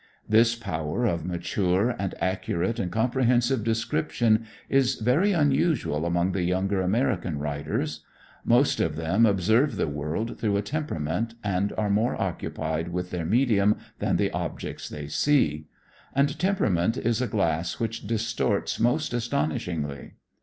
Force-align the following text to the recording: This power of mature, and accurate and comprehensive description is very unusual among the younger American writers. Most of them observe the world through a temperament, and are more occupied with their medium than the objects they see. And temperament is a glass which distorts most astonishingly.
This 0.27 0.55
power 0.55 1.05
of 1.05 1.25
mature, 1.27 1.91
and 1.91 2.15
accurate 2.19 2.79
and 2.79 2.91
comprehensive 2.91 3.63
description 3.63 4.47
is 4.67 4.95
very 4.95 5.31
unusual 5.31 6.07
among 6.07 6.31
the 6.31 6.41
younger 6.41 6.81
American 6.81 7.37
writers. 7.37 8.03
Most 8.43 8.79
of 8.79 8.95
them 8.95 9.27
observe 9.27 9.75
the 9.75 9.87
world 9.87 10.39
through 10.39 10.57
a 10.57 10.63
temperament, 10.63 11.35
and 11.43 11.71
are 11.77 11.91
more 11.91 12.19
occupied 12.19 12.87
with 12.87 13.11
their 13.11 13.25
medium 13.25 13.77
than 13.99 14.17
the 14.17 14.31
objects 14.31 14.89
they 14.89 15.07
see. 15.07 15.67
And 16.15 16.39
temperament 16.39 16.97
is 16.97 17.21
a 17.21 17.27
glass 17.27 17.79
which 17.79 18.07
distorts 18.07 18.79
most 18.79 19.13
astonishingly. 19.13 20.13